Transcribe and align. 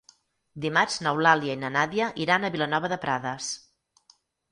Dimarts 0.63 0.95
n'Eulàlia 1.07 1.57
i 1.57 1.59
na 1.63 1.69
Nàdia 1.75 2.07
iran 2.25 2.47
a 2.47 2.51
Vilanova 2.57 2.91
de 2.95 2.99
Prades. 3.05 3.51